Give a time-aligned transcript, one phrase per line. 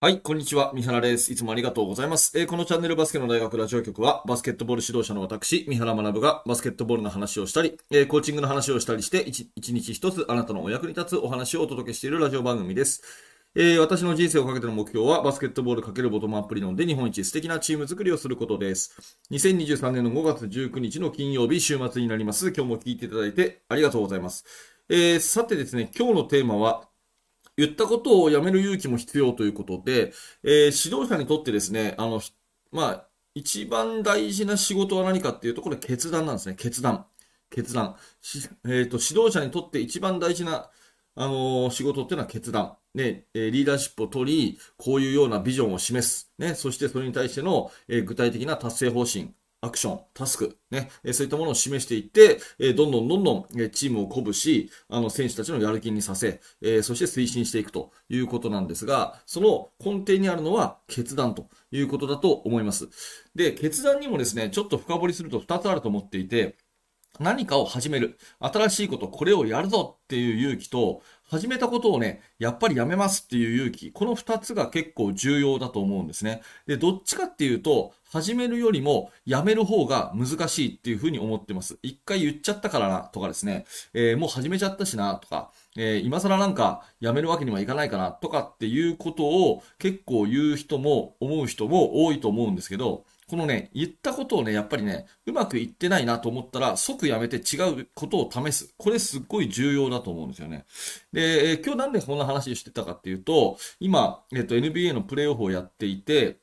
[0.00, 0.70] はい、こんにちは。
[0.74, 1.32] 三原です。
[1.32, 2.38] いつもありがとうございます。
[2.38, 13.02] えー、このチャンネルバスケの大学ラジオ局は、バスケットボール指導者の私、三原学がバスケットボールの話をしたり、えー、コーチングの話をしたりして、一日一つあなたのお役に立つお話をお届けしているラジオ番組です。
[13.56, 19.20] えー、私の人生をかけての目標は、バスケットボールかけるボトムアップ理論で日本一素敵なチーム作りをすることです。
[19.32, 22.52] 2023年の5月19日の金曜日、週末になります。
[22.52, 24.44] 今日も聞いていただいてありがとうございます。
[24.88, 26.88] えー、さてですね、今日のテーマは、
[27.58, 30.12] 言ったことをやめる勇気も必要ということで、
[30.44, 32.22] えー、指導者にとってですね、あの、
[32.70, 36.54] まあ、一番大事な仕事は何かっていうと、これ決断なんですね。
[36.54, 37.06] 決断。
[37.50, 37.96] 決断。
[38.64, 40.70] えっ、ー、と、指導者にとって一番大事な、
[41.16, 42.76] あのー、仕事っていうのは決断。
[42.94, 46.32] ね、えリーダーシップを取り、こういうようなビジョンを示す。
[46.38, 49.34] ね、そしてそれに対しての、え具体的な達成方針。
[49.60, 52.38] アクション、タスク、ね、そういったものを示していって、
[52.74, 56.40] どんどんどんどんチームを鼓舞し、あの選手たちのやる気にさせ、
[56.82, 62.88] そして推進していくということなんですが、その根底にあるのは決断ということだと思います。
[63.34, 66.56] で、決断にもですね、ちょっと深掘りすると2つあると思っていて、
[67.20, 68.18] 何かを始める。
[68.40, 73.92] 新しいこと、これをやるぞっていう勇気と、始めたことをね、やっぱりやめますっていう勇気。
[73.92, 76.40] この二つが結構重要だと思うんですね。
[76.66, 81.78] で、どっちかっていうと、始めるよりもやめる方が難しいっていうふうに思ってます。
[81.82, 98.74] 一回言っちゃったからなとかですね、えー、もう始めちゃったしなとか、えー、今更なんかやめるわけにはいかないかなとかっていうことを結構言う人も思う人も多いと思うんですけど、このね、言ったことをね、やっぱりね、うまくいってないなと思ったら、即やめて違うことを試す。
[98.78, 100.64] これすっごい重要だと思うんですよね。
[101.12, 106.38] で、えー、今日なんでこんな話をしてたかっていうと、今、えっ、ー、と、NBA のプレイオフをやっていて、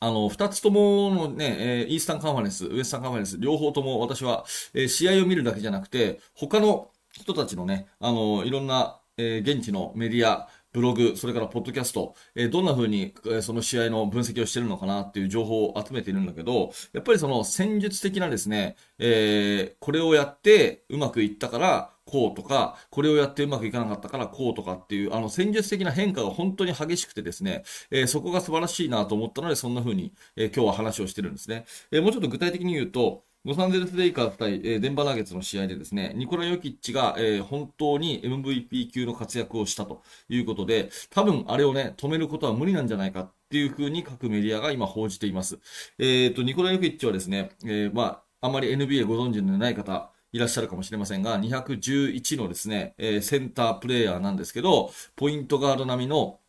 [0.00, 31.64] あの、二つとものね、えー、イースタンカンファレンス、ウエスタンカンファレンス、両方とも私は、え、試合を見るだけじゃなくて、他の人たちのね、あの、いろんな、え、現地のメディア、ブログ、それからポッドキャスト、えー、どんな風に、えー、その試合の分析をしてるのかなっていう情報を集めているんだけど、やっぱりその戦術的なですね、えー、これをやってうまくいったから、こうとか、これをやってうまくいかなかったからこうとかっていう、あの戦術的な変化が本当に激しくてですね、えー、そこが素晴らしいなと思ったので、そんな風に、えー、今日は話をしてるんですね。
[31.92, 45.58] えー、もうちょっと具体的に言うと、ロサンゼルス・レイカーズ対、えー、デンバーナゲッツの試合でですね、ニコラ・ヨキッチが、えー、本当に MVP 級の活躍をしたということで、多分あれをね、止めることは無理なんじゃないかっていう風に各メディアが今報じています。
[45.98, 56.40] えっ、ー、と、ニコラ・ヨキッチはですね、えー、まあ、あまり NBA ご存知のない方、いらっしゃるかもしれませんが、211のですね、えー、センタープレイヤーなんですけど、ポイントガード並みの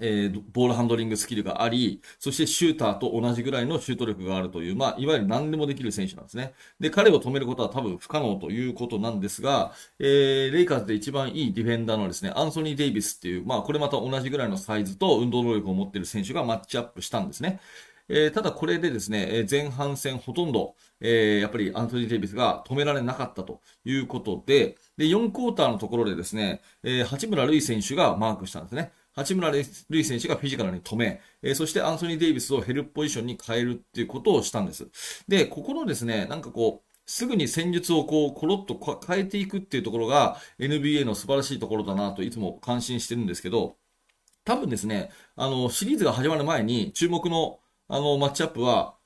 [0.00, 6.54] えー、ボールハンドリングスキルがあり、そしてシューターと同じぐらいのシュート力があるという、まあ、いわゆる何でもできる選手なんですね。
[6.80, 17.60] で、彼を止めることは多分不可能ということなんですが、えー、レイカーズで一番いいディフェンダーのですね、アンソニー・デイビスっていう、まあ、これまた同じぐらいのサイズと運動能力を持っている選手がマッチアップしたんですね。
[18.08, 28.92] えー、ただこれでですね、前半戦ほとんど、えー、やっぱりアントニー・デイビスが止められなかったということで、で、4クォーターのところでですね、えー、八村塁選手がマークしたんですね。
[29.14, 34.88] 八村塁選手がフィジカルに止め、えそしてアンソニー・デイビスをヘルプポジションに変えるっていうことをしたんです。
[35.28, 43.76] で、ここのですね、なんかこう、すぐに戦術をこう、コロッと変えていくっていうところが NBA の素晴らしいところだなといつも感心してるんですけど、
[44.44, 48.96] 多分ですね、あの、シリーズが始まる前に注目のあの、マッチアップは、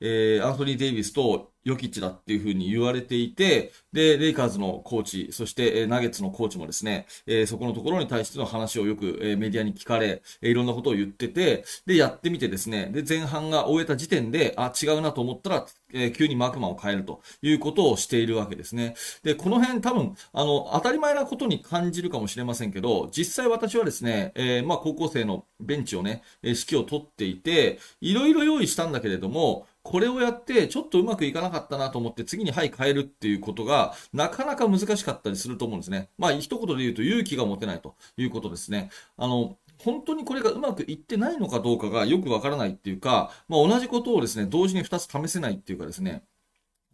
[0.00, 18.94] えー、アンソニー・デイビスとヨキッチだっていうふうに言われていて、で、レイカーズのコーチ、そして、えナゲッツのコーチもですね、え、そこのところに対しての話をよく、え、メディアに聞かれ、え、いろんなことを言ってて、で、やってみてですね、で、前半が終えた時点で、あ、違うなと思ったら、え、急にマークマンを変えるということをしているわけですね。
[19.24, 36.10] で、この辺多分、あの、当たり前なことに感じるかもしれませんけど、実際私はですね、え、まあ、高校生のベンチをね、指揮を取っていて、いろいろ用意したんだけれども、これをやって、ちょっとうまくいかなかったなと思って、次にはい変えるっていうことが、なかなか難しかったりすると思うんですね。
[36.18, 38.90] まあ、一言で言うと勇気が持てないということですね。
[39.16, 46.24] あの、本当にこれがうまくいってないのかどうかがよくわからないっていうか、まあ、同じことをですね、同時に2つ試せないっていうかですね、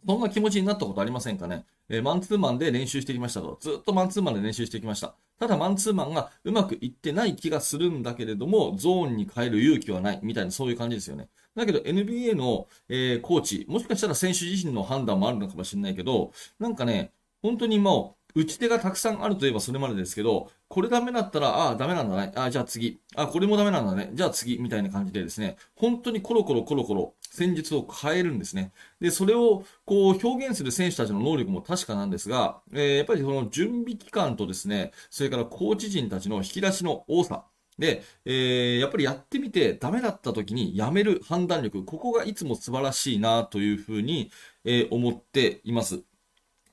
[0.05, 1.65] そんな気持ちになったことありませんかね？
[1.89, 3.57] えー、マンツーマンで練習してきましたと。
[3.61, 5.15] ずっとマンツーマンで練習してきました。
[5.39, 11.29] ただマンツーマンがうまくいってない気がするんだけれども、ゾーンに変える勇気はないみたいなそういう感じですよね。
[11.55, 17.11] だけど NBA の、えー、コーチ、もしかしたら選手自身の判断もあるのかもしれないけど、なんかね、
[17.41, 22.31] 本当にもう、打ち手がたくさんあるといえばそれまでですけど、これダメだったら、ああ、ダメなんだね。
[22.35, 22.99] ああ、じゃあ次。
[23.15, 24.09] ああこれもダメなんだね。
[24.13, 24.57] じゃあ次。
[24.57, 28.71] みたいな感じでですね、本当にコロコロコロコロ戦術を変えるんですね。
[28.99, 37.45] で、それをこう表現する選手たちの能力も確かなんですが、えー、やっぱりその準備期間とですね、それからコーチ陣たちの引き出しの多さ、
[37.77, 44.31] で、えー、やっぱりやってみてダメだった時にやめる判断力、ここがいつも素晴らしいなというふうに、
[44.63, 46.03] えー、思っています。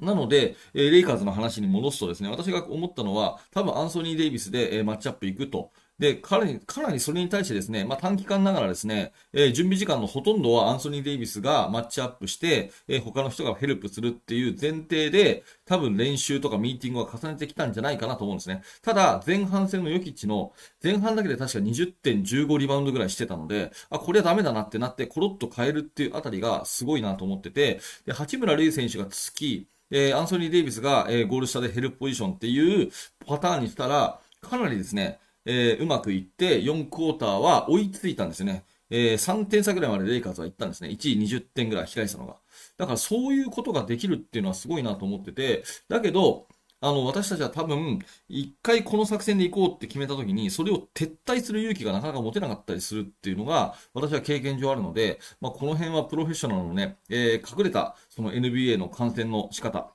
[0.00, 5.70] なので、えー、レイカーズの話に戻すとですね、私が思ったのは、多分アンソニー・デイビスで、えー、マッチアップ行くと。
[6.00, 18.62] で、彼に、かなりそれに対してですね、まあ、短期間ながらですね、えー、準備時間のほとんどはアンソニー・デイビスがマッチアップして、えー、他の人がヘルプするっていう前提で、多分練習とかミーティングは重ねてきたんじゃないかなと思うんですね。
[18.81, 32.91] ただ、前半戦のヨキッチの、前半だけで確か20.15リバウンドぐらいしてたので、あ、これはダメだなってなって、コロッと変えるっていうあたりがすごいなと思ってて、で、八村塁選手がつき、えー、アンソニー・デイビスが、えー、ゴール下でヘルプポジションっていう
[33.27, 38.65] パターンにしたら、かなりですね、えー、うまくいって、4クォーターは追いついたんですよね。
[38.91, 40.91] えー、3点差ぐらいまでレイカーズは行ったんですね。
[40.91, 42.37] 1位20点ぐらい控えたのが。
[42.77, 46.47] だからそういうことができるっていうのはすごいなと思ってて、だけど、
[46.81, 47.99] あの、私たちは多分、
[48.29, 59.93] 一回この作戦で行こうって決めた時に、それを撤退する勇気がなかなか持てなかったりするっていうのが、私は経験上あるので、まあ、この辺はプロフェッショナルのね、えー、隠れた、その NBA の観戦の仕方、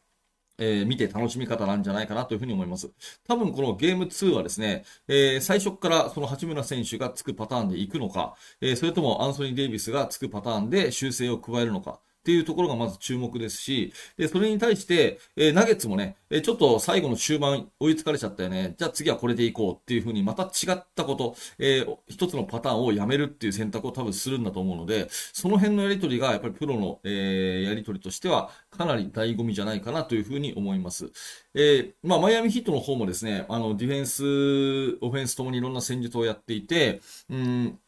[0.58, 2.92] えー、見て楽しみ方なんじゃないかなというふうに思います。
[3.28, 18.74] 多分このゲーム2はですね、えー、最初からその八村選手がつくパターンで行くのか、えー、それともアンソニー・デイビスがつくパターンで修正を加えるのか、っていうところがまず注目ですし、で、それに対して、えー、ナゲッツもね、えー、ちょっと最後の終盤追いつかれちゃったよね。
[18.80, 31.12] じゃあ次はこれでいこうっていうふうにまた違ったこと、えー、一つのパターンをやめるっていう選択を多分するんだと思うので、その辺のやりとりがやっぱりプロの、えー、やりとりとしてはかなり醍醐味じゃないかなというふうに思います。
[31.54, 37.80] えー、まあ、マイアミヒットの方もですね、あの、ディフェンス、オフェンスともにいろんな戦術をやっていて、うん、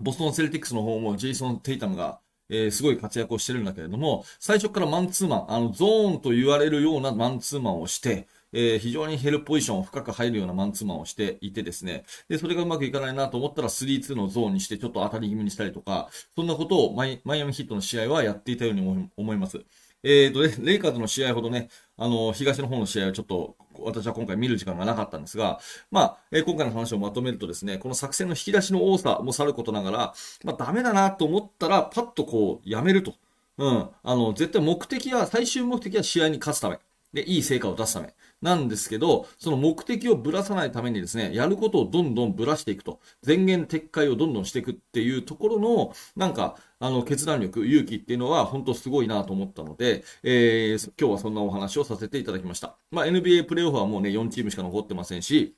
[0.00, 2.20] ボストンセルティックスの方もジェイソン・テイタムが、
[2.50, 19.60] えー、すごい活躍をしてるんだけれども、最初からマンツーマン、あの、ゾーンと言われるようなマンツーマンをして、えー、非常にヘルポジションを深く入るようなマンツーマンをしていてですね、で、それがうまくいかないなと思ったら3-2のゾーンにしてちょっと当たり気味にしたりとか、そんなことをマイマイアミヒットの試合はやっていたように思います。
[20.04, 25.60] えーとね、レイカーズの試合ほどね、あの、東の方の試合はちょっと、私は今回見る時間がなかったんですが、
[25.90, 30.14] まあ、えー、今回の話をまとめるとですね、この作戦の引き出しの多さもさることながら、
[30.44, 33.14] まあ、ダメだなと思ったら、パッとこう、やめると。
[33.58, 33.88] うん。
[34.02, 36.78] あの、絶対目的は、最終目的は試合に勝つため。
[37.12, 38.14] で、いい成果を出すため。
[38.40, 43.00] なんですけど、その目的をぶらさないためにですね、やることをどんどんぶらしていくと。
[43.26, 52.76] 前言撤回をどんどんしていくっていうところの、なんか、あの、決断力、勇気っていうのは本当すごいなと思ったので、えー、今日はそんなお話をさせていただきました。
[52.90, 55.56] まあ、NBA プレイオフはもうね、4チームしか残ってませんし、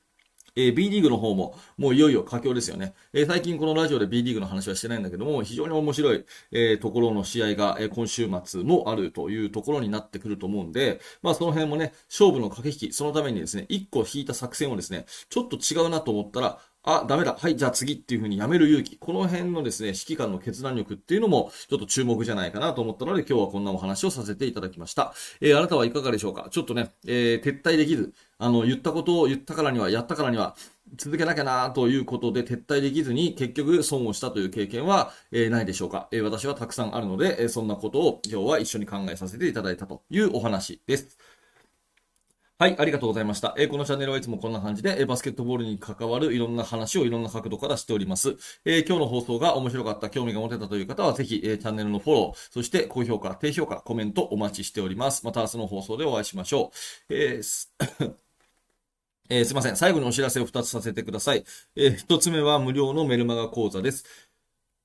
[0.56, 2.94] えー、B リーグの方も、もういよいよ佳境ですよね。
[3.12, 17.36] えー、最近このラジオで B リーグの話はしてないんだけども、非常に面白い、えー、ところの試合が、え今週末もあるというところになってくると思うんで、まあその辺もね、勝負の駆け引き、そのためにですね、1個引いた作戦をですね、ちょっと違うなと思ったら、あ、ダメだ。
[17.38, 18.96] はい、じゃあ次っていう風にやめる勇気。
[18.96, 25.12] この辺のですね、指揮官の決断力っていうのも、ちょっと注目じゃないかなと思ったので、今日はこんなお話をさせていただきました。
[25.42, 26.48] えー、あなたはいかがでしょうか？
[26.50, 30.56] ちょっとね、えー、撤退できず、あの、言ったことを言ったからには、やったからには、
[30.96, 41.16] 続けなきゃなということで撤退できずに結局損をしたという経験は、えー、ないでしょうか、えー、私はたくさんあるので、えー、そんなことを今日は一緒に考えさせていただいたというお話です。
[42.60, 43.54] はい、ありがとうございました。
[43.56, 48.36] えー、このチャンネルはいつもこんな感じで、えー、バスケットボールに関わるいろんな話をいろんな角度からしております。
[48.66, 55.24] えー、今日の放送が面白かった、興味が持てたという方は、ぜひ、えチャンネルのフォロー、そして高評価、低評価、コメントお待ちしております。
[55.24, 56.70] また明日の放送でお会いしましょ
[57.08, 57.14] う。
[57.14, 57.68] えー
[59.30, 59.76] えー、すいません。
[59.76, 61.44] 最後にお知らせを2つさせてください。
[61.76, 64.04] えー、1つ目は無料のメルマガ講座です。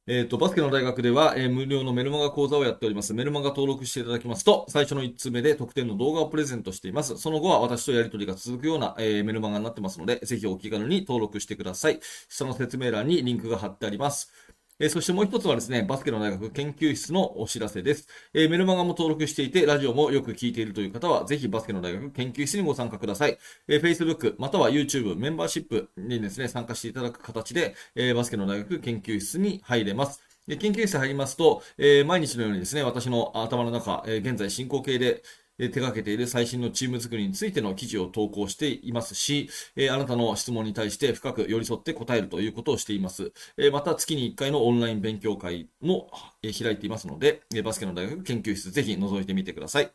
[0.08, 3.16] えっ、ー、と、バスケの大学では、えー、無料のメルマガ講座をやっております。
[3.16, 7.18] メルマガ登録していただきますと、最初の1通目で特典の動画をプレゼントしています。
[7.18, 12.00] その後は私とやりとりが続くような、えー、メルマガになってますので、ぜひお気軽に登録してください。
[12.30, 14.32] 下の説明欄にリンクが貼ってあります。
[14.78, 18.10] え、そしてもう一つはですね、バスケの大学研究室のお知らせです。
[18.34, 23.38] え、メルマガも登録していて、ラジオもよく聞いているという方は、ぜひバスケの大学研究室にご参加ください。
[23.70, 30.22] え、Facebook または YouTube メンバーシップにですね、参加していただく形で、えバスケの大学研究室に入れます。
[30.46, 35.24] で研究室入りますと、え毎日のようにですね、私の頭の中、え現在進行形で、
[35.58, 43.32] 手掛けている最新のチーム作りについての記事を投稿していますし、えあなたの質問に対して深く寄り添って答えるということをしています。
[43.58, 46.12] えまた月に1回のオンライン勉強会も、
[46.44, 49.92] え開いていますので、えバスケの大学研究室ぜひ覗いてみてください。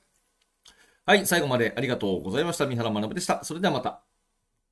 [1.07, 2.67] はい、最後までありがとうございました。
[2.67, 3.45] 三原学でした。
[3.45, 4.10] それではまた。